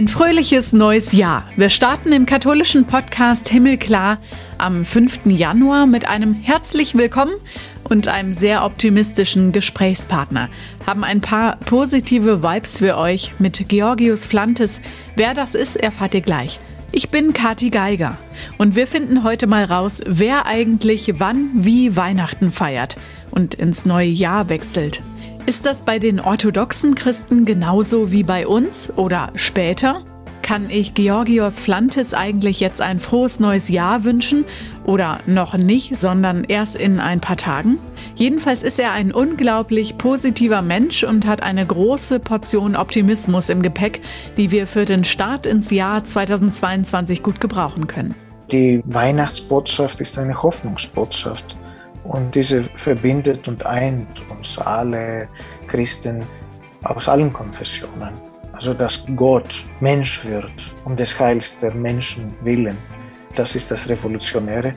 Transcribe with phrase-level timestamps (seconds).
[0.00, 1.46] Ein fröhliches neues Jahr.
[1.56, 4.16] Wir starten im katholischen Podcast Himmelklar
[4.56, 5.26] am 5.
[5.26, 7.34] Januar mit einem herzlich willkommen
[7.84, 10.48] und einem sehr optimistischen Gesprächspartner.
[10.86, 14.80] Haben ein paar positive Vibes für euch mit Georgius Flantes.
[15.16, 16.58] Wer das ist, erfahrt ihr gleich.
[16.92, 18.16] Ich bin Kati Geiger
[18.56, 22.96] und wir finden heute mal raus, wer eigentlich wann wie Weihnachten feiert
[23.32, 25.02] und ins neue Jahr wechselt.
[25.50, 30.04] Ist das bei den orthodoxen Christen genauso wie bei uns oder später?
[30.42, 34.44] Kann ich Georgios Flantes eigentlich jetzt ein frohes neues Jahr wünschen
[34.84, 37.80] oder noch nicht, sondern erst in ein paar Tagen?
[38.14, 44.02] Jedenfalls ist er ein unglaublich positiver Mensch und hat eine große Portion Optimismus im Gepäck,
[44.36, 48.14] die wir für den Start ins Jahr 2022 gut gebrauchen können.
[48.52, 51.56] Die Weihnachtsbotschaft ist eine Hoffnungsbotschaft
[52.10, 55.28] und diese verbindet und eint uns alle
[55.68, 56.24] Christen
[56.82, 58.12] aus allen Konfessionen.
[58.52, 60.52] Also dass Gott Mensch wird
[60.84, 62.76] um des Heils der Menschen willen.
[63.36, 64.74] Das ist das Revolutionäre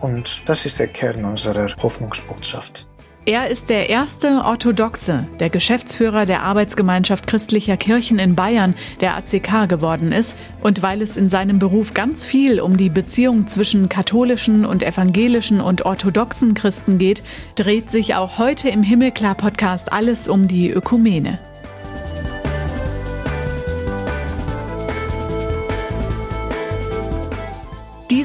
[0.00, 2.88] und das ist der Kern unserer Hoffnungsbotschaft.
[3.24, 9.68] Er ist der erste Orthodoxe, der Geschäftsführer der Arbeitsgemeinschaft christlicher Kirchen in Bayern, der ACK
[9.68, 10.36] geworden ist.
[10.60, 15.60] Und weil es in seinem Beruf ganz viel um die Beziehung zwischen katholischen und evangelischen
[15.60, 17.22] und orthodoxen Christen geht,
[17.54, 21.38] dreht sich auch heute im Himmelklar-Podcast alles um die Ökumene.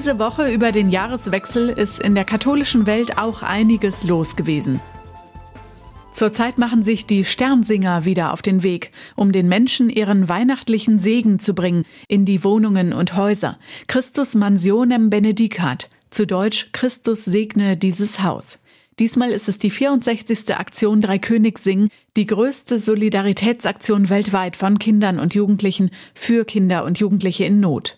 [0.07, 4.79] Diese Woche über den Jahreswechsel ist in der katholischen Welt auch einiges los gewesen.
[6.13, 11.39] Zurzeit machen sich die Sternsinger wieder auf den Weg, um den Menschen ihren weihnachtlichen Segen
[11.41, 13.59] zu bringen in die Wohnungen und Häuser.
[13.87, 18.59] Christus mansionem benedicat, zu Deutsch Christus segne dieses Haus.
[18.99, 20.55] Diesmal ist es die 64.
[20.55, 26.97] Aktion Drei Königs singen, die größte Solidaritätsaktion weltweit von Kindern und Jugendlichen für Kinder und
[26.97, 27.97] Jugendliche in Not.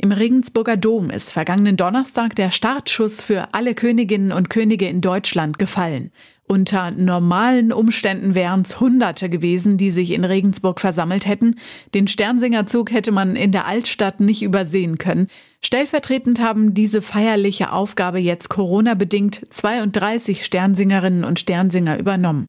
[0.00, 5.58] Im Regensburger Dom ist vergangenen Donnerstag der Startschuss für alle Königinnen und Könige in Deutschland
[5.58, 6.12] gefallen.
[6.46, 11.56] Unter normalen Umständen wären es Hunderte gewesen, die sich in Regensburg versammelt hätten.
[11.94, 15.26] Den Sternsingerzug hätte man in der Altstadt nicht übersehen können.
[15.62, 22.46] Stellvertretend haben diese feierliche Aufgabe jetzt Corona-bedingt 32 Sternsingerinnen und Sternsinger übernommen.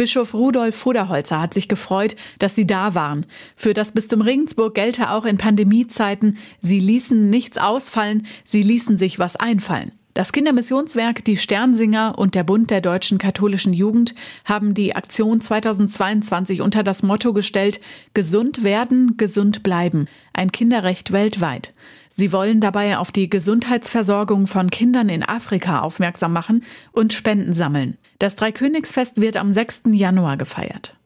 [0.00, 3.26] Bischof Rudolf Fuderholzer hat sich gefreut, dass sie da waren.
[3.54, 9.18] Für das Bistum Regensburg gelte auch in Pandemiezeiten, sie ließen nichts ausfallen, sie ließen sich
[9.18, 9.92] was einfallen.
[10.14, 14.14] Das Kindermissionswerk Die Sternsinger und der Bund der deutschen katholischen Jugend
[14.46, 17.78] haben die Aktion 2022 unter das Motto gestellt
[18.14, 20.06] Gesund werden, gesund bleiben.
[20.32, 21.74] Ein Kinderrecht weltweit.
[22.12, 27.98] Sie wollen dabei auf die Gesundheitsversorgung von Kindern in Afrika aufmerksam machen und Spenden sammeln.
[28.18, 29.82] Das Dreikönigsfest wird am 6.
[29.92, 30.96] Januar gefeiert.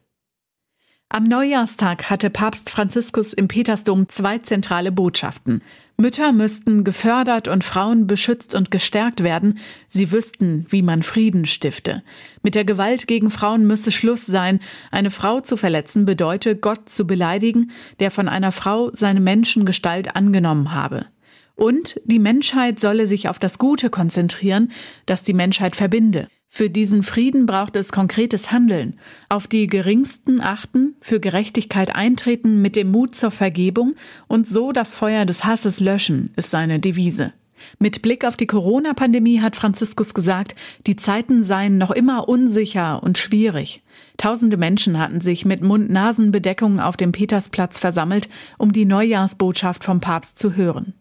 [1.09, 5.61] Am Neujahrstag hatte Papst Franziskus im Petersdom zwei zentrale Botschaften.
[5.97, 9.59] Mütter müssten gefördert und Frauen beschützt und gestärkt werden.
[9.87, 12.03] Sie wüssten, wie man Frieden stifte.
[12.43, 14.59] Mit der Gewalt gegen Frauen müsse Schluss sein.
[14.91, 20.73] Eine Frau zu verletzen bedeute, Gott zu beleidigen, der von einer Frau seine Menschengestalt angenommen
[20.73, 21.05] habe.
[21.55, 24.73] Und die Menschheit solle sich auf das Gute konzentrieren,
[25.05, 26.27] das die Menschheit verbinde.
[26.57, 28.97] Für diesen Frieden braucht es konkretes Handeln.
[29.27, 33.95] Auf die Geringsten achten, für Gerechtigkeit eintreten mit dem Mut zur Vergebung
[34.29, 37.33] und so das Feuer des Hasses löschen, ist seine Devise.
[37.77, 40.55] Mit Blick auf die Corona-Pandemie hat Franziskus gesagt,
[40.87, 43.83] die Zeiten seien noch immer unsicher und schwierig.
[44.15, 50.39] Tausende Menschen hatten sich mit Mund-Nasen-Bedeckungen auf dem Petersplatz versammelt, um die Neujahrsbotschaft vom Papst
[50.39, 50.93] zu hören.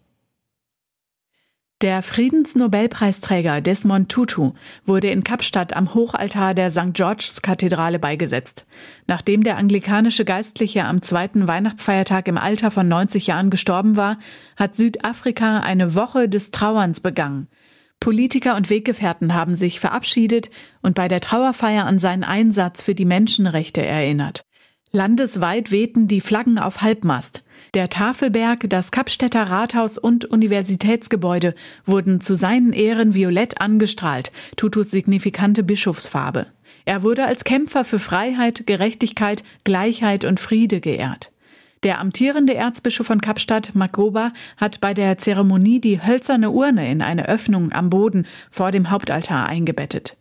[1.80, 4.52] Der Friedensnobelpreisträger Desmond Tutu
[4.86, 6.94] wurde in Kapstadt am Hochaltar der St.
[6.94, 8.64] George's Kathedrale beigesetzt.
[9.08, 14.18] Nachdem der anglikanische Geistliche am zweiten Weihnachtsfeiertag im Alter von 90 Jahren gestorben war,
[14.56, 17.48] hat Südafrika eine Woche des Trauerns begangen.
[17.98, 20.50] Politiker und Weggefährten haben sich verabschiedet
[20.80, 24.44] und bei der Trauerfeier an seinen Einsatz für die Menschenrechte erinnert.
[24.92, 27.43] Landesweit wehten die Flaggen auf Halbmast.
[27.72, 31.54] Der Tafelberg, das Kapstädter Rathaus und Universitätsgebäude
[31.86, 36.46] wurden zu seinen Ehren violett angestrahlt, Tutus signifikante Bischofsfarbe.
[36.84, 41.30] Er wurde als Kämpfer für Freiheit, Gerechtigkeit, Gleichheit und Friede geehrt.
[41.82, 47.28] Der amtierende Erzbischof von Kapstadt, Magoba, hat bei der Zeremonie die hölzerne Urne in eine
[47.28, 50.16] Öffnung am Boden vor dem Hauptaltar eingebettet.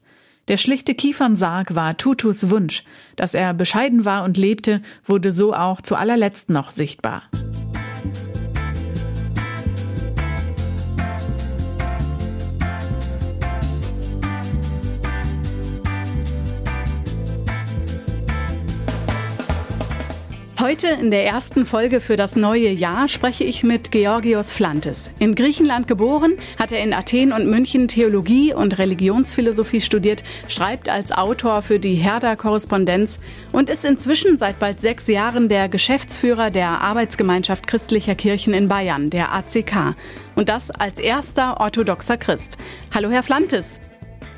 [0.49, 2.83] Der schlichte Kiefernsarg war Tutus Wunsch.
[3.15, 7.23] Dass er bescheiden war und lebte, wurde so auch zu allerletzt noch sichtbar.
[20.63, 25.10] Heute in der ersten Folge für das neue Jahr spreche ich mit Georgios Flantes.
[25.19, 31.12] In Griechenland geboren, hat er in Athen und München Theologie und Religionsphilosophie studiert, schreibt als
[31.12, 33.19] Autor für die Herder-Korrespondenz
[33.51, 39.10] und ist inzwischen seit bald sechs Jahren der Geschäftsführer der Arbeitsgemeinschaft christlicher Kirchen in Bayern,
[39.10, 39.98] der ACK.
[40.36, 42.57] Und das als erster orthodoxer Christ.
[42.94, 43.81] Hallo, Herr Flantes.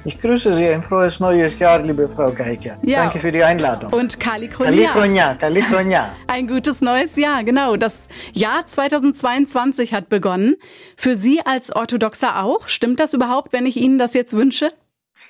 [0.08, 2.78] Ich grüße Sie, ein frohes neues Jahr, liebe Frau Geike.
[2.84, 3.06] Ja.
[3.06, 3.92] Danke für die Einladung.
[3.92, 4.94] Und Kali Kronia.
[4.94, 6.16] Kali Kali Kronia.
[6.28, 7.76] Ein gutes neues Jahr, genau.
[7.76, 7.98] Das
[8.32, 10.58] Jahr 2022 hat begonnen.
[10.96, 12.68] Für Sie als Orthodoxer auch?
[12.68, 14.72] Stimmt das überhaupt, wenn ich Ihnen das jetzt wünsche?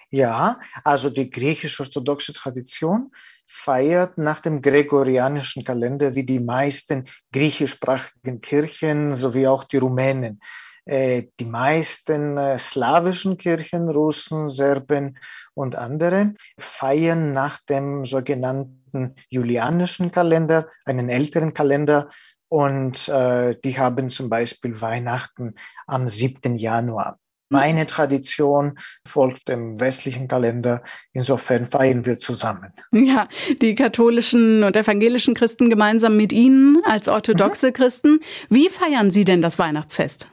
[0.10, 3.12] Ja, also die griechisch-orthodoxe Tradition
[3.48, 10.42] feiert nach dem gregorianischen Kalender wie die meisten griechischsprachigen Kirchen sowie auch die Rumänen.
[10.86, 15.18] Äh, die meisten äh, slawischen Kirchen, Russen, Serben
[15.56, 22.10] und andere, feiern nach dem sogenannten julianischen Kalender, einen älteren Kalender.
[22.50, 25.56] Und äh, die haben zum Beispiel Weihnachten
[25.88, 26.56] am 7.
[26.58, 27.18] Januar.
[27.50, 28.78] Meine Tradition
[29.08, 30.84] folgt dem westlichen Kalender.
[31.14, 32.74] Insofern feiern wir zusammen.
[32.92, 33.28] Ja,
[33.62, 37.74] die katholischen und evangelischen Christen gemeinsam mit Ihnen als orthodoxe mhm.
[37.74, 38.20] Christen.
[38.50, 40.28] Wie feiern Sie denn das Weihnachtsfest?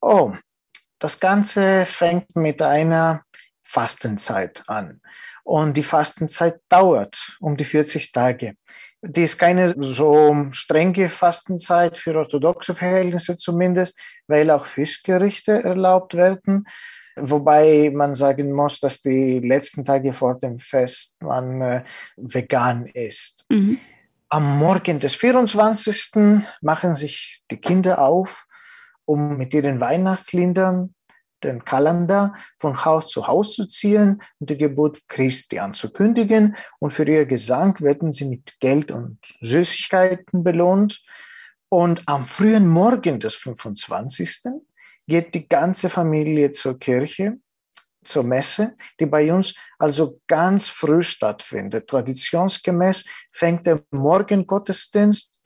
[0.00, 0.32] Oh,
[0.98, 3.22] das Ganze fängt mit einer
[3.62, 5.00] Fastenzeit an.
[5.44, 8.54] Und die Fastenzeit dauert um die 40 Tage.
[9.00, 16.66] Die ist keine so strenge Fastenzeit für orthodoxe Verhältnisse zumindest, weil auch Fischgerichte erlaubt werden.
[17.16, 21.84] Wobei man sagen muss, dass die letzten Tage vor dem Fest man äh,
[22.16, 23.44] vegan ist.
[23.48, 23.78] Mhm.
[24.28, 26.42] Am Morgen des 24.
[26.60, 28.47] machen sich die Kinder auf
[29.08, 30.94] um mit ihren Weihnachtsliedern
[31.42, 36.56] den Kalender von Haus zu Haus zu ziehen und die Geburt Christi anzukündigen.
[36.78, 41.02] Und für ihr Gesang werden sie mit Geld und Süßigkeiten belohnt.
[41.70, 44.42] Und am frühen Morgen des 25.
[45.06, 47.38] geht die ganze Familie zur Kirche,
[48.04, 51.88] zur Messe, die bei uns also ganz früh stattfindet.
[51.88, 55.40] Traditionsgemäß fängt der Morgengottesdienst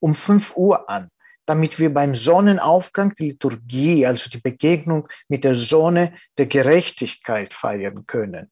[0.00, 1.08] um 5 Uhr an
[1.46, 8.06] damit wir beim Sonnenaufgang die Liturgie, also die Begegnung mit der Sonne der Gerechtigkeit feiern
[8.06, 8.50] können.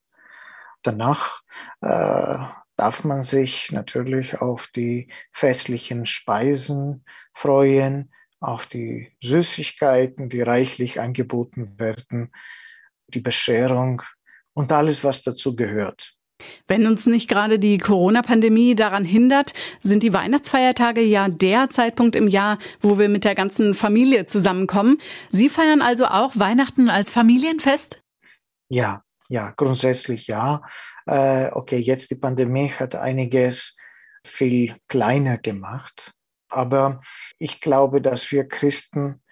[0.83, 1.43] Danach
[1.81, 2.39] äh,
[2.77, 11.79] darf man sich natürlich auf die festlichen Speisen freuen, auf die Süßigkeiten, die reichlich angeboten
[11.79, 12.33] werden,
[13.09, 14.03] die Bescherung
[14.53, 16.15] und alles, was dazu gehört.
[16.67, 19.53] Wenn uns nicht gerade die Corona-Pandemie daran hindert,
[19.83, 24.99] sind die Weihnachtsfeiertage ja der Zeitpunkt im Jahr, wo wir mit der ganzen Familie zusammenkommen.
[25.31, 28.01] Sie feiern also auch Weihnachten als Familienfest?
[28.69, 30.63] Ja, ja, grundsätzlich ja.
[31.07, 33.77] Äh, okay, jetzt die Pandemie hat einiges
[34.25, 36.13] viel kleiner gemacht.
[36.49, 37.01] Aber
[37.39, 39.23] ich glaube, dass wir Christen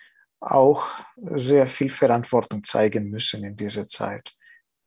[0.41, 0.89] auch
[1.35, 4.33] sehr viel Verantwortung zeigen müssen in dieser Zeit,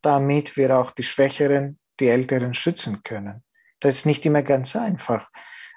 [0.02, 3.44] damit wir auch die Schwächeren die Älteren schützen können.
[3.80, 5.30] Das ist nicht immer ganz einfach,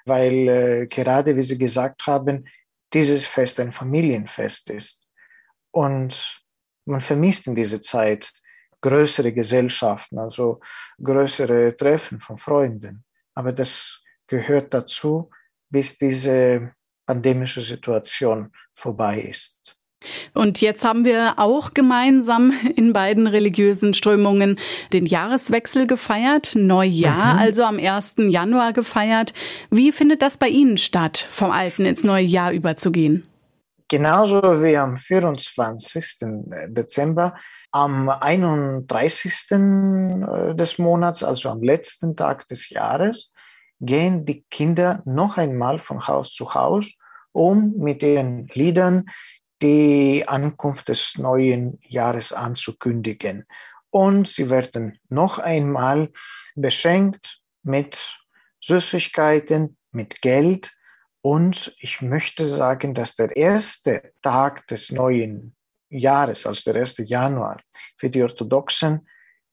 [0.05, 2.47] weil äh, gerade wie Sie gesagt haben,
[2.93, 5.05] dieses Fest ein Familienfest ist.
[5.71, 6.41] Und
[6.85, 8.31] man vermisst in dieser Zeit
[8.81, 10.59] größere Gesellschaften, also
[11.01, 13.03] größere Treffen von Freunden.
[13.35, 15.29] Aber das gehört dazu,
[15.69, 16.73] bis diese
[17.05, 19.78] pandemische Situation vorbei ist.
[20.33, 24.59] Und jetzt haben wir auch gemeinsam in beiden religiösen Strömungen
[24.93, 27.39] den Jahreswechsel gefeiert, Neujahr, mhm.
[27.39, 28.15] also am 1.
[28.17, 29.33] Januar gefeiert.
[29.69, 33.27] Wie findet das bei Ihnen statt, vom alten ins neue Jahr überzugehen?
[33.89, 36.17] Genauso wie am 24.
[36.67, 37.35] Dezember,
[37.71, 39.51] am 31.
[39.51, 43.31] Äh, des Monats, also am letzten Tag des Jahres,
[43.79, 46.93] gehen die Kinder noch einmal von Haus zu Haus,
[47.31, 49.05] um mit ihren Liedern
[49.61, 53.45] die Ankunft des neuen Jahres anzukündigen.
[53.89, 56.11] Und sie werden noch einmal
[56.55, 58.19] beschenkt mit
[58.61, 60.71] Süßigkeiten, mit Geld.
[61.21, 65.55] Und ich möchte sagen, dass der erste Tag des neuen
[65.89, 67.03] Jahres, also der 1.
[67.05, 67.61] Januar,
[67.97, 69.07] für die Orthodoxen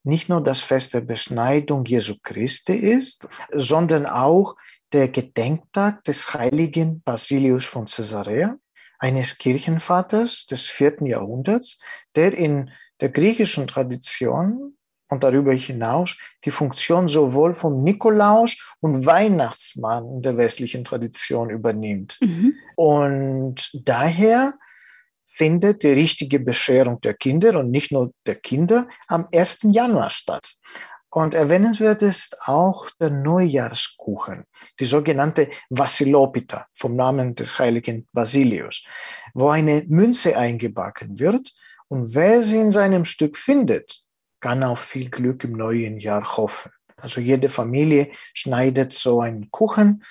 [0.04, 4.54] nicht nur das Fest der Beschneidung Jesu Christi ist, sondern auch
[4.92, 8.56] der Gedenktag des heiligen Basilius von Caesarea,
[8.98, 11.78] eines Kirchenvaters des vierten Jahrhunderts,
[12.14, 14.76] der in der griechischen Tradition
[15.08, 22.18] und darüber hinaus die Funktion sowohl vom Nikolaus und Weihnachtsmann der westlichen Tradition übernimmt.
[22.20, 22.54] Mhm.
[22.74, 24.54] Und daher
[25.26, 29.68] findet die richtige Bescherung der Kinder und nicht nur der Kinder am 1.
[29.72, 30.54] Januar statt.
[31.16, 34.44] Und erwähnenswert ist auch der Neujahrskuchen,
[34.78, 38.84] die sogenannte Vasilopita vom Namen des heiligen Basilius,
[39.32, 41.54] wo eine Münze eingebacken wird
[41.88, 44.02] und wer sie in seinem Stück findet,
[44.40, 46.70] kann auf viel Glück im neuen Jahr hoffen.
[46.96, 50.04] Also jede Familie schneidet so einen Kuchen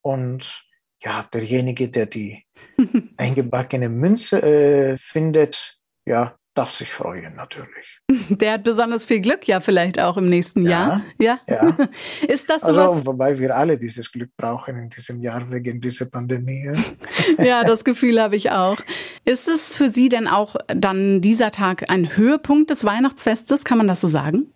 [0.00, 0.64] und
[1.02, 2.46] ja, derjenige, der die
[3.16, 8.00] eingebackene Münze äh, findet, ja, darf sich freuen natürlich.
[8.28, 11.02] Der hat besonders viel Glück ja vielleicht auch im nächsten ja, Jahr.
[11.18, 11.40] Ja.
[11.48, 11.88] ja.
[12.28, 16.06] Ist das so also, wobei wir alle dieses Glück brauchen in diesem Jahr wegen dieser
[16.06, 16.70] Pandemie.
[17.38, 18.78] ja, das Gefühl habe ich auch.
[19.24, 23.64] Ist es für Sie denn auch dann dieser Tag ein Höhepunkt des Weihnachtsfestes?
[23.64, 24.52] Kann man das so sagen?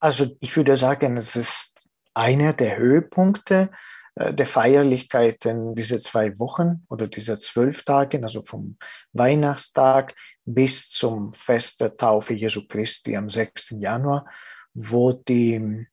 [0.00, 3.70] Also ich würde sagen, es ist einer der Höhepunkte
[4.18, 8.78] der Feierlichkeiten diese zwei Wochen oder diese zwölf Tage, also vom
[9.12, 10.14] Weihnachtstag
[10.46, 13.76] bis zum Fest der Taufe Jesu Christi am 6.
[13.78, 14.26] Januar,
[14.72, 15.86] wo die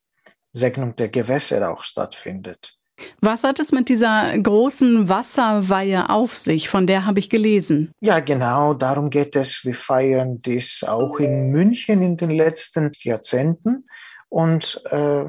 [0.53, 2.77] Segnung der Gewässer auch stattfindet.
[3.21, 6.69] Was hat es mit dieser großen Wasserweihe auf sich?
[6.69, 7.91] Von der habe ich gelesen.
[7.99, 9.65] Ja, genau, darum geht es.
[9.65, 13.85] Wir feiern dies auch in München in den letzten Jahrzehnten.
[14.33, 15.25] Und äh,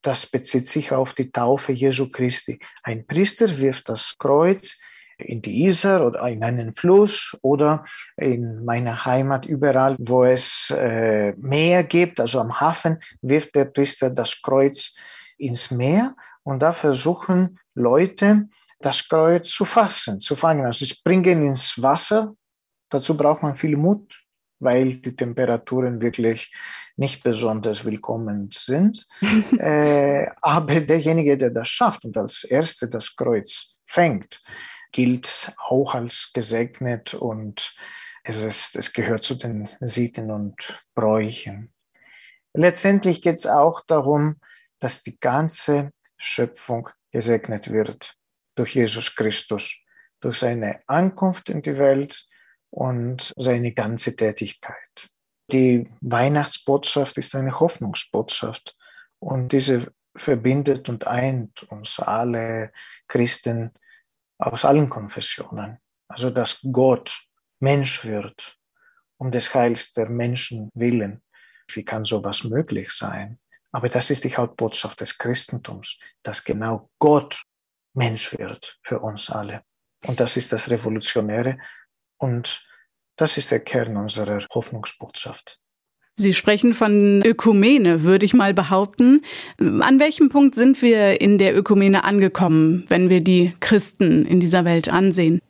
[0.00, 2.58] das bezieht sich auf die Taufe Jesu Christi.
[2.82, 4.78] Ein Priester wirft das Kreuz
[5.18, 7.84] in die Isar oder in einen Fluss oder
[8.16, 14.08] in meiner Heimat überall, wo es äh, Meer gibt, also am Hafen, wirft der Priester
[14.08, 14.94] das Kreuz
[15.36, 18.48] ins Meer und da versuchen Leute,
[18.80, 20.64] das Kreuz zu fassen, zu fangen.
[20.64, 22.32] Also sie springen ins Wasser.
[22.88, 24.18] Dazu braucht man viel Mut,
[24.60, 26.52] weil die Temperaturen wirklich
[26.96, 29.06] nicht besonders willkommen sind.
[29.58, 34.40] äh, aber derjenige, der das schafft und als Erster das Kreuz fängt,
[34.92, 37.74] gilt auch als gesegnet und
[38.24, 41.72] es, ist, es gehört zu den Sitten und Bräuchen.
[42.52, 44.36] Letztendlich geht es auch darum,
[44.80, 48.16] dass die ganze Schöpfung gesegnet wird
[48.54, 49.78] durch Jesus Christus,
[50.20, 52.26] durch seine Ankunft in die Welt
[52.70, 55.10] und seine ganze Tätigkeit.
[55.50, 58.76] Die Weihnachtsbotschaft ist eine Hoffnungsbotschaft
[59.18, 62.72] und diese verbindet und eint uns alle
[63.06, 63.72] Christen
[64.38, 65.78] aus allen Konfessionen.
[66.08, 67.18] Also dass Gott
[67.60, 68.58] Mensch wird
[69.18, 71.22] um des Heils der Menschen willen.
[71.72, 73.38] Wie kann sowas möglich sein?
[73.72, 77.42] Aber das ist die Hauptbotschaft des Christentums, dass genau Gott
[77.94, 79.62] Mensch wird für uns alle.
[80.06, 81.58] Und das ist das Revolutionäre
[82.18, 82.64] und
[83.16, 85.58] das ist der Kern unserer Hoffnungsbotschaft.
[86.20, 89.22] Sie sprechen von Ökumene, würde ich mal behaupten.
[89.58, 94.64] An welchem Punkt sind wir in der Ökumene angekommen, wenn wir die Christen in dieser
[94.64, 95.40] Welt ansehen?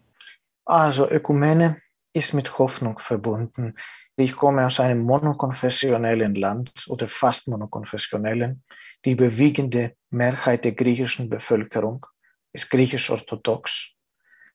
[0.67, 1.81] Also Ökumene
[2.13, 3.77] ist mit Hoffnung verbunden.
[4.17, 8.63] Ich komme aus einem monokonfessionellen Land oder fast monokonfessionellen.
[9.05, 12.05] Die überwiegende Mehrheit der griechischen Bevölkerung
[12.53, 13.95] ist griechisch-orthodox.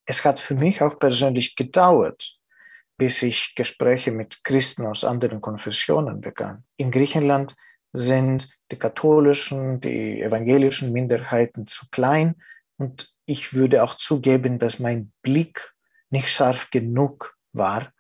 [0.06, 2.38] Es hat für mich auch persönlich gedauert,
[2.98, 6.66] bis ich Gespräche mit Christen aus anderen Konfessionen begann.
[6.78, 7.56] In Griechenland
[7.94, 12.36] sind die katholischen, die evangelischen Minderheiten zu klein
[12.78, 15.74] und ich würde auch zugeben, dass mein Blick
[16.10, 17.94] nicht scharf genug war,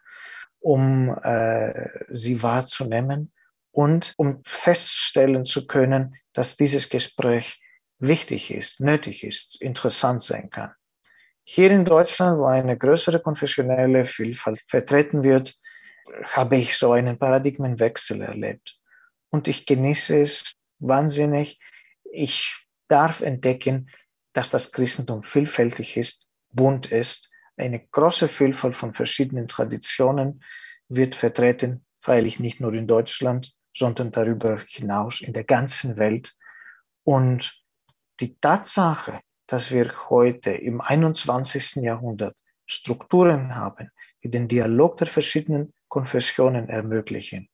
[0.59, 3.31] um äh, sie wahrzunehmen
[3.71, 7.61] und um feststellen zu können, dass dieses Gespräch
[7.99, 10.71] wichtig ist, nötig ist, interessant sein kann.
[11.45, 15.55] Hier in Deutschland, wo eine größere konfessionelle Vielfalt vertreten wird,
[16.23, 18.79] habe ich so einen Paradigmenwechsel erlebt.
[19.29, 21.59] Und ich genieße es wahnsinnig.
[22.11, 23.89] Ich darf entdecken,
[24.33, 27.29] dass das Christentum vielfältig ist, bunt ist.
[27.57, 30.43] Eine große Vielfalt von verschiedenen Traditionen
[30.87, 36.33] wird vertreten, freilich nicht nur in Deutschland, sondern darüber hinaus in der ganzen Welt.
[37.03, 37.63] Und
[38.19, 39.19] die Tatsache,
[39.53, 41.83] dass wir heute im 21.
[41.83, 43.91] Jahrhundert Strukturen haben,
[44.23, 47.49] die den Dialog der verschiedenen Konfessionen ermöglichen,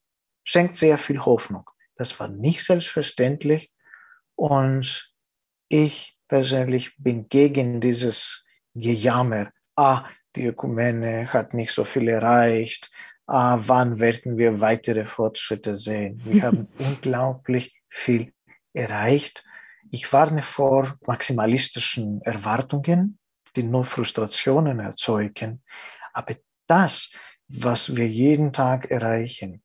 [0.45, 1.69] schenkt sehr viel Hoffnung.
[1.95, 3.73] Das war nicht selbstverständlich
[4.35, 5.13] und
[5.67, 9.51] ich persönlich bin gegen dieses Gejammer.
[9.75, 10.05] Ah,
[10.37, 12.89] die Ökumene hat nicht so viel erreicht.
[13.27, 16.21] Ah, wann werden wir weitere Fortschritte sehen?
[16.23, 18.31] Wir haben unglaublich viel
[18.71, 19.43] erreicht
[19.91, 23.19] ich warne vor maximalistischen Erwartungen,
[23.55, 25.63] die nur Frustrationen erzeugen.
[26.13, 26.35] Aber
[26.67, 27.11] das,
[27.47, 29.63] was wir jeden Tag erreichen,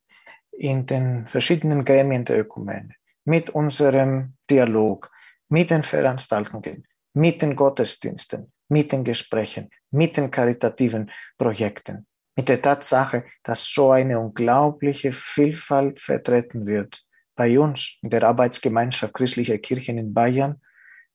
[0.53, 5.11] in den verschiedenen Gremien der Ökumene, mit unserem Dialog,
[5.49, 12.63] mit den Veranstaltungen, mit den Gottesdiensten, mit den Gesprächen, mit den karitativen Projekten, mit der
[12.63, 17.04] Tatsache, dass so eine unglaubliche Vielfalt vertreten wird,
[17.35, 20.61] Bei uns in der Arbeitsgemeinschaft christlicher Kirchen in Bayern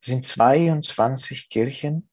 [0.01, 2.09] sind 22 Kirchen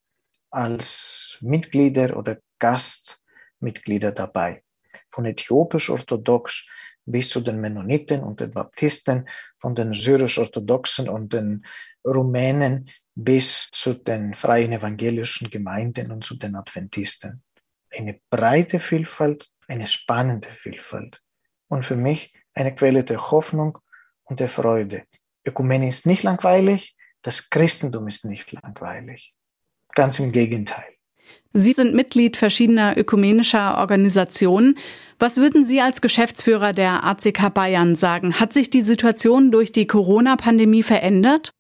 [0.51, 4.63] als Mitglieder oder Gastmitglieder dabei.
[5.11, 6.67] Von äthiopisch-orthodox
[7.05, 11.65] bis zu den Mennoniten und den Baptisten, von den syrisch-orthodoxen und den
[12.05, 17.43] Rumänen bis zu den freien evangelischen Gemeinden und zu den Adventisten.
[17.91, 21.23] Eine breite Vielfalt, eine spannende Vielfalt.
[21.69, 23.79] Und für mich eine Quelle der Hoffnung
[24.27, 25.05] und der Freude.
[25.45, 29.35] Ökumene ist nicht langweilig, das Christentum ist nicht langweilig.
[29.95, 30.85] Ganz im Gegenteil.
[31.53, 34.77] Sie sind Mitglied verschiedener ökumenischer Organisationen.
[35.19, 38.39] Was würden Sie als Geschäftsführer der ACK Bayern sagen?
[38.39, 41.53] Hat sich die Situation durch die Corona-Pandemie verändert?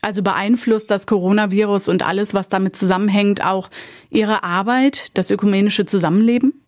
[0.00, 3.70] Also beeinflusst das Coronavirus und alles, was damit zusammenhängt, auch
[4.10, 6.66] Ihre Arbeit, das ökumenische Zusammenleben?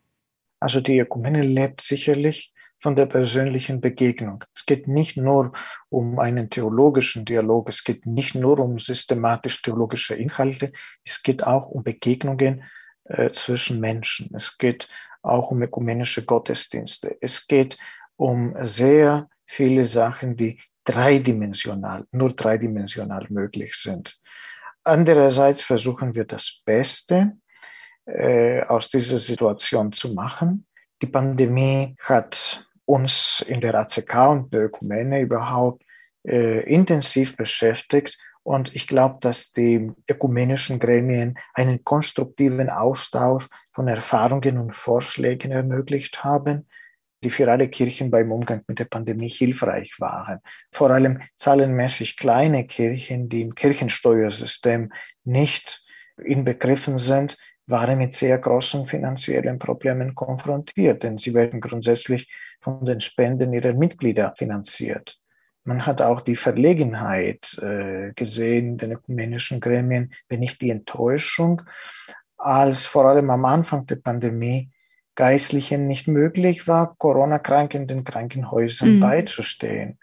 [0.60, 2.53] Also die Ökumene lebt sicherlich
[2.84, 4.44] von der persönlichen Begegnung.
[4.54, 5.52] Es geht nicht nur
[5.88, 10.70] um einen theologischen Dialog, es geht nicht nur um systematisch-theologische Inhalte,
[11.02, 12.62] es geht auch um Begegnungen
[13.04, 14.34] äh, zwischen Menschen.
[14.34, 14.90] Es geht
[15.22, 17.16] auch um ökumenische Gottesdienste.
[17.22, 17.78] Es geht
[18.16, 24.18] um sehr viele Sachen, die dreidimensional, nur dreidimensional möglich sind.
[24.82, 27.38] Andererseits versuchen wir das Beste
[28.04, 30.66] äh, aus dieser Situation zu machen.
[31.00, 35.82] Die Pandemie hat uns in der ACK und der Ökumene überhaupt
[36.26, 38.18] äh, intensiv beschäftigt.
[38.42, 46.24] Und ich glaube, dass die ökumenischen Gremien einen konstruktiven Austausch von Erfahrungen und Vorschlägen ermöglicht
[46.24, 46.68] haben,
[47.22, 50.40] die für alle Kirchen beim Umgang mit der Pandemie hilfreich waren.
[50.70, 54.92] Vor allem zahlenmäßig kleine Kirchen, die im Kirchensteuersystem
[55.24, 55.82] nicht
[56.22, 62.30] inbegriffen sind, waren mit sehr großen finanziellen Problemen konfrontiert, denn sie werden grundsätzlich
[62.60, 65.18] von den Spenden ihrer Mitglieder finanziert.
[65.64, 71.62] Man hat auch die Verlegenheit äh, gesehen, den ökumenischen Gremien, wenn nicht die Enttäuschung,
[72.36, 74.70] als vor allem am Anfang der Pandemie
[75.14, 79.00] Geistlichen nicht möglich war, Corona-Kranken in den Krankenhäusern mhm.
[79.00, 79.98] beizustehen.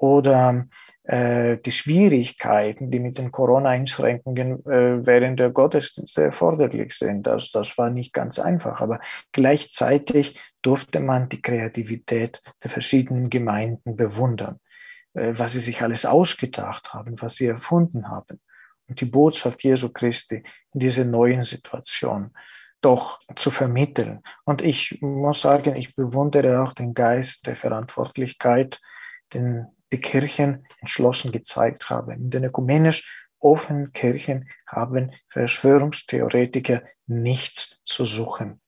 [0.00, 0.66] Oder
[1.08, 7.26] äh, die Schwierigkeiten, die mit den Corona-Einschränkungen äh, während der Gottesdienste erforderlich sind.
[7.26, 9.00] Das, das war nicht ganz einfach, aber
[9.32, 14.60] gleichzeitig durfte man die Kreativität der verschiedenen Gemeinden bewundern,
[15.14, 18.38] äh, was sie sich alles ausgedacht haben, was sie erfunden haben.
[18.86, 22.32] Und die Botschaft Jesu Christi in dieser neuen Situation
[22.82, 24.20] doch zu vermitteln.
[24.44, 28.78] Und ich muss sagen, ich bewundere auch den Geist der Verantwortlichkeit,
[29.34, 32.12] den die Kirchen entschlossen gezeigt haben.
[32.12, 38.60] In den ökumenisch offenen Kirchen haben Verschwörungstheoretiker nichts zu suchen.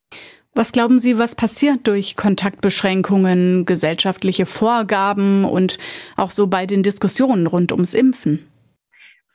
[0.52, 5.78] Was glauben Sie, was passiert durch Kontaktbeschränkungen, gesellschaftliche Vorgaben und
[6.16, 8.50] auch so bei den Diskussionen rund ums Impfen?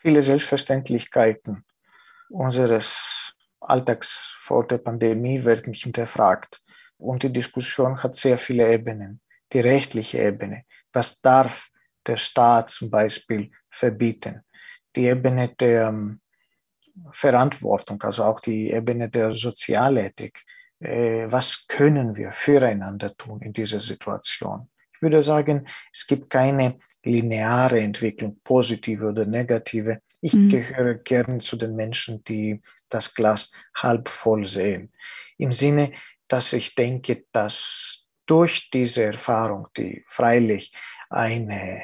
[0.02, 1.64] Viele Selbstverständlichkeiten
[2.30, 6.62] unseres Alltags vor der Pandemie werden hinterfragt.
[6.98, 9.22] Und die Diskussion hat sehr viele Ebenen.
[9.54, 10.64] Die rechtliche Ebene.
[10.92, 11.70] Was darf
[12.08, 14.42] der Staat zum Beispiel verbieten.
[14.96, 16.22] Die Ebene der ähm,
[17.12, 20.42] Verantwortung, also auch die Ebene der Sozialethik.
[20.80, 24.70] Äh, was können wir füreinander tun in dieser Situation?
[24.94, 30.00] Ich würde sagen, es gibt keine lineare Entwicklung, positive oder negative.
[30.22, 30.50] Ich mhm.
[30.50, 34.92] gehöre gerne zu den Menschen, die das Glas halb voll sehen.
[35.38, 35.92] Im Sinne,
[36.28, 40.74] dass ich denke, dass durch diese Erfahrung, die freilich
[41.10, 41.82] eine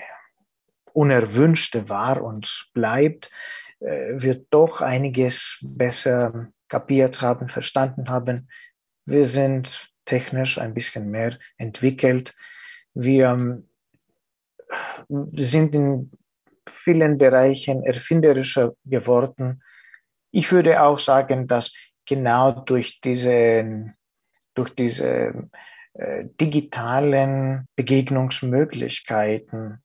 [0.93, 3.31] unerwünschte war und bleibt,
[3.79, 8.49] äh, wird doch einiges besser kapiert haben, verstanden haben.
[9.05, 12.33] Wir sind technisch ein bisschen mehr entwickelt.
[12.93, 13.67] Wir ähm,
[15.33, 16.11] sind in
[16.69, 19.61] vielen Bereichen erfinderischer geworden.
[20.31, 21.73] Ich würde auch sagen, dass
[22.05, 23.93] genau durch diese,
[24.53, 25.49] durch diese
[25.93, 29.81] äh, digitalen Begegnungsmöglichkeiten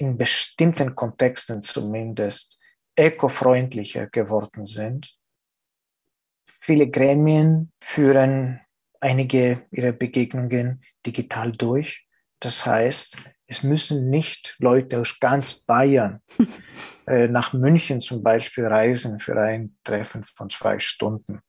[0.00, 2.58] in bestimmten Kontexten zumindest
[2.98, 5.14] ökofreundlicher geworden sind.
[6.48, 8.60] Viele Gremien führen
[9.00, 12.06] einige ihrer Begegnungen digital durch.
[12.40, 16.22] Das heißt, es müssen nicht Leute aus ganz Bayern
[17.06, 21.40] äh, nach München zum Beispiel reisen für ein Treffen von zwei Stunden.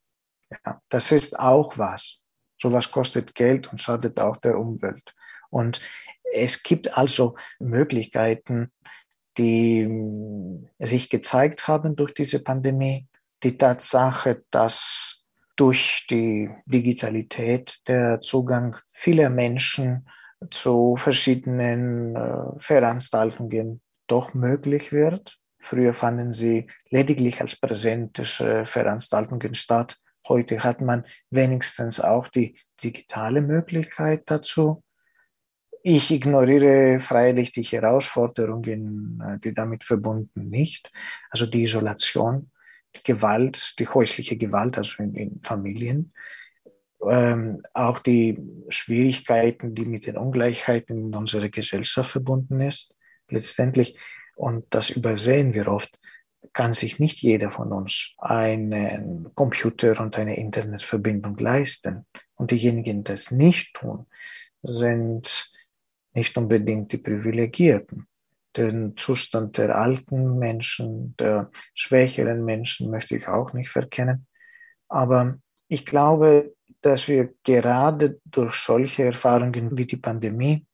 [0.50, 2.20] Ja, das ist auch was.
[2.62, 5.16] Sowas kostet Geld und schadet auch der Umwelt.
[5.50, 5.80] Und
[6.32, 8.72] es gibt also Möglichkeiten,
[9.38, 13.08] die hm, sich gezeigt haben durch diese Pandemie.
[13.44, 15.24] Die Tatsache, dass
[15.56, 20.08] durch die Digitalität der Zugang vieler Menschen
[20.50, 25.38] zu verschiedenen äh, Veranstaltungen doch möglich wird.
[25.60, 29.98] Früher fanden sie lediglich als präsentische Veranstaltungen statt.
[30.28, 34.84] Heute hat man wenigstens auch die digitale Möglichkeit dazu.
[35.84, 40.92] Ich ignoriere freilich die Herausforderungen, äh, die damit verbunden nicht.
[41.30, 42.52] Also die Isolation,
[42.96, 46.14] die Gewalt, die häusliche Gewalt, also in, in Familien.
[47.10, 48.38] Ähm, auch die
[48.70, 52.94] Schwierigkeiten, die mit den Ungleichheiten in unserer Gesellschaft verbunden ist.
[53.30, 53.98] Letztendlich,
[54.36, 55.98] und das übersehen wir oft,
[56.54, 62.06] kann sich nicht jeder von uns einen Computer und eine Internetverbindung leisten.
[62.36, 64.06] Und diejenigen, die das nicht tun,
[64.62, 65.52] sind
[66.14, 68.08] nicht unbedingt die Privilegierten.
[68.56, 74.28] Den Zustand der alten Menschen, der schwächeren Menschen möchte ich auch nicht verkennen.
[74.90, 80.66] Aber ich glaube, dass wir gerade durch solche Erfahrungen wie die Pandemie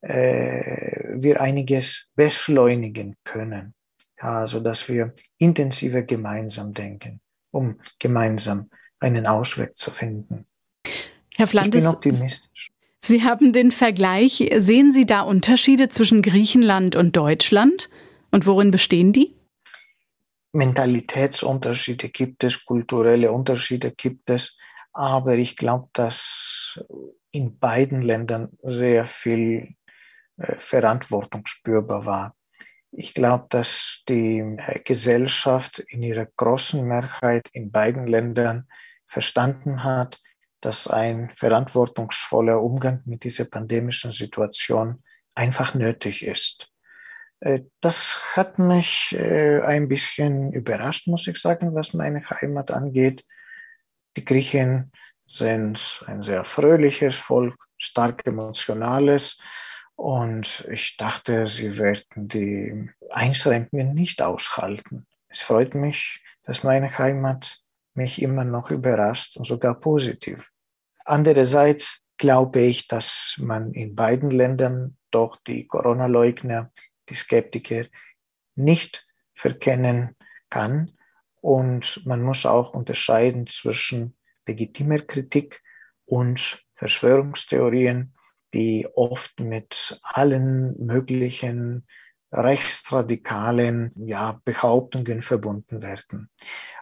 [0.00, 3.74] äh, wir einiges beschleunigen können.
[4.20, 7.20] Ja, also dass wir intensiver gemeinsam denken,
[7.52, 10.46] um gemeinsam einen Ausweg zu finden.
[11.36, 12.72] Herr Flandes, ich bin optimistisch.
[13.02, 14.50] Sie haben den Vergleich.
[14.58, 17.88] Sehen Sie da Unterschiede zwischen Griechenland und Deutschland?
[18.30, 19.34] Und worin bestehen die?
[20.52, 24.56] Mentalitätsunterschiede gibt es, kulturelle Unterschiede gibt es,
[24.92, 26.80] aber ich glaube, dass
[27.30, 29.74] in beiden Ländern sehr viel
[30.38, 32.34] äh, Verantwortung spürbar war.
[32.90, 38.66] Ich glaube, dass die äh, Gesellschaft in ihrer großen Mehrheit in beiden Ländern
[39.06, 40.20] verstanden hat,
[40.60, 45.02] dass ein verantwortungsvoller Umgang mit dieser pandemischen Situation
[45.34, 46.70] einfach nötig ist.
[47.40, 53.24] Äh, das hat mich äh, ein bisschen überrascht, muss ich sagen, was meine Heimat angeht.
[54.16, 54.92] Die Griechen
[55.26, 59.38] sind ein sehr fröhliches Volk, stark emotionales.
[59.94, 65.06] Und ich dachte, sie werden die Einschränkungen nicht aushalten.
[65.28, 67.59] Es freut mich, dass meine Heimat
[67.94, 70.50] mich immer noch überrascht und sogar positiv.
[71.04, 76.70] Andererseits glaube ich, dass man in beiden Ländern doch die Corona-Leugner,
[77.08, 77.86] die Skeptiker
[78.54, 80.16] nicht verkennen
[80.50, 80.90] kann.
[81.40, 85.62] Und man muss auch unterscheiden zwischen legitimer Kritik
[86.04, 88.14] und Verschwörungstheorien,
[88.52, 91.86] die oft mit allen möglichen
[92.32, 96.30] rechtsradikalen ja, Behauptungen verbunden werden.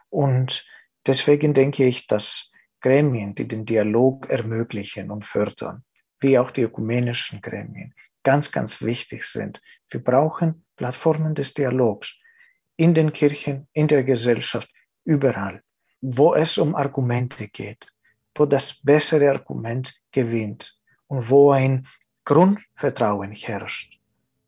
[0.08, 0.66] Und
[1.08, 5.82] deswegen denke ich, dass Gremien, die den Dialog ermöglichen und fördern,
[6.20, 9.60] wie auch die ökumenischen Gremien, ganz, ganz wichtig sind.
[9.88, 12.16] Wir brauchen Plattformen des Dialogs
[12.76, 14.70] in den Kirchen, in der Gesellschaft,
[15.04, 15.62] überall,
[16.00, 17.88] wo es um Argumente geht,
[18.34, 21.88] wo das bessere Argument gewinnt und wo ein
[22.24, 23.98] Grundvertrauen herrscht,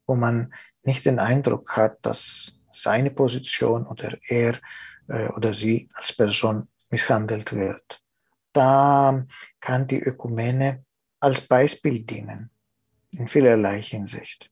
[0.06, 0.52] wo man
[0.84, 4.60] nicht den Eindruck hat, dass seine Position oder er
[5.36, 8.00] oder sie als Person misshandelt wird.
[8.52, 9.24] Da
[9.60, 10.84] kann die Ökumene
[11.20, 12.50] als Beispiel dienen,
[13.12, 14.50] in vielerlei Hinsicht.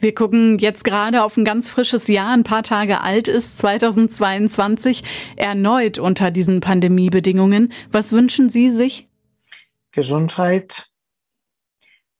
[0.00, 5.02] Wir gucken jetzt gerade auf ein ganz frisches Jahr, ein paar Tage alt ist, 2022,
[5.36, 7.72] erneut unter diesen Pandemiebedingungen.
[7.90, 9.08] Was wünschen Sie sich?
[9.90, 10.86] Gesundheit,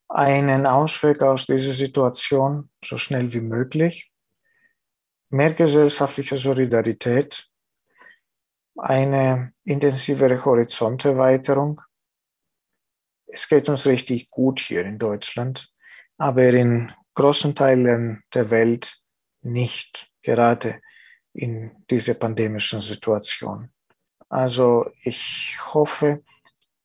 [0.08, 4.10] einen Ausweg aus dieser Situation so schnell wie möglich,
[5.30, 7.47] mehr gesellschaftliche Solidarität,
[8.78, 11.80] eine intensivere Horizonterweiterung.
[13.26, 15.72] Es geht uns richtig gut hier in Deutschland,
[16.16, 18.96] aber in großen Teilen der Welt
[19.42, 20.80] nicht, gerade
[21.34, 23.70] in dieser pandemischen Situation.
[24.28, 26.22] Also ich hoffe,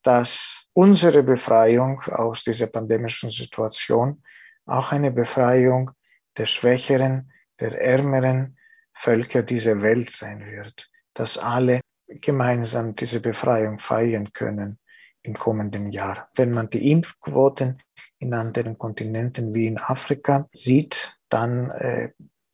[0.01, 4.23] dass unsere Befreiung aus dieser pandemischen Situation
[4.65, 5.91] auch eine Befreiung
[6.38, 8.58] der schwächeren, der ärmeren
[8.93, 14.78] Völker dieser Welt sein wird dass alle gemeinsam diese Befreiung feiern können
[15.23, 16.30] im kommenden Jahr.
[16.36, 17.82] Wenn man die Impfquoten
[18.19, 22.10] in anderen Kontinenten wie in Afrika sieht, dann äh,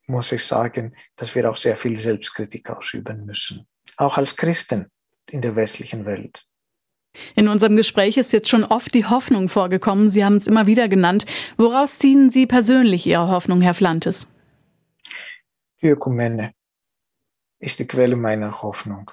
[0.08, 3.68] muss ich sagen, dass wir auch sehr viel Selbstkritik ausüben müssen.
[3.98, 4.88] Auch als Christen
[5.30, 6.46] in der westlichen Welt.
[7.36, 10.10] In unserem Gespräch ist jetzt schon oft die Hoffnung vorgekommen.
[10.12, 11.26] Sie haben es immer wieder genannt.
[11.58, 14.28] Woraus ziehen Sie persönlich Ihre Hoffnung, Herr Flantes?
[15.82, 16.54] Die Ökumene,
[17.60, 19.12] ist die Quelle meiner Hoffnung.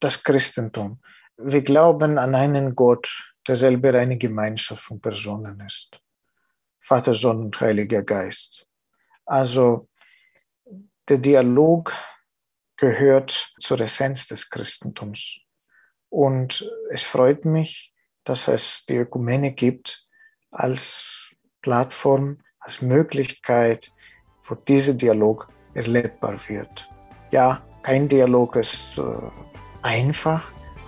[0.00, 1.00] Das Christentum.
[1.36, 6.00] Wir glauben an einen Gott, der selber eine Gemeinschaft von Personen ist.
[6.80, 8.66] Vater, Sohn und Heiliger Geist.
[9.24, 9.88] Also
[11.08, 11.92] der Dialog
[12.76, 15.40] gehört zur Essenz des Christentums.
[16.08, 17.92] Und es freut mich,
[18.24, 20.06] dass es die Ökumene gibt
[20.50, 23.90] als Plattform, als Möglichkeit,
[24.42, 26.88] wo dieser Dialog erlebbar wird.
[27.30, 29.02] Ja, kein Dialog ist äh,
[29.82, 30.42] einfach,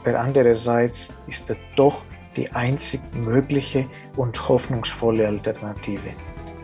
[0.04, 2.04] aber andererseits ist er doch
[2.36, 6.10] die einzig mögliche und hoffnungsvolle Alternative.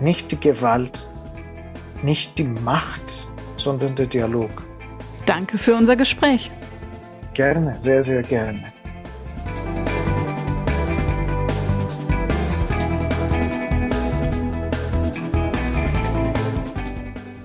[0.00, 1.06] Nicht die Gewalt,
[2.02, 4.50] nicht die Macht, sondern der Dialog.
[5.26, 6.50] Danke für unser Gespräch.
[7.32, 8.62] Gerne, sehr, sehr gerne.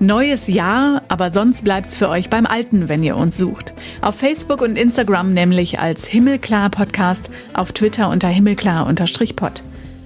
[0.02, 3.74] Neues Jahr, aber sonst bleibt's für euch beim Alten, wenn ihr uns sucht.
[4.00, 9.62] Auf Facebook und Instagram nämlich als Himmelklar Podcast, auf Twitter unter Himmelklar-Pod.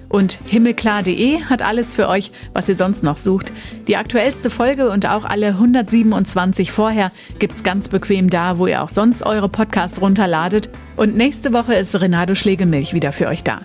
[0.08, 3.52] Und himmelklar.de hat alles für euch, was ihr sonst noch sucht.
[3.86, 8.90] Die aktuellste Folge und auch alle 127 vorher gibt's ganz bequem da, wo ihr auch
[8.90, 10.70] sonst eure Podcasts runterladet.
[10.96, 13.58] Und nächste Woche ist Renato Schlegelmilch wieder für euch da.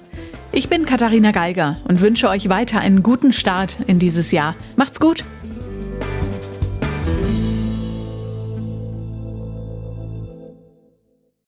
[0.52, 4.56] Ich bin Katharina Geiger und wünsche euch weiter einen guten Start in dieses Jahr.
[4.76, 5.24] Macht's gut!